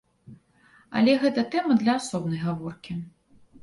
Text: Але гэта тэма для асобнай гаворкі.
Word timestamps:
Але 1.01 1.13
гэта 1.25 1.45
тэма 1.53 1.79
для 1.85 1.93
асобнай 2.01 2.45
гаворкі. 2.49 3.03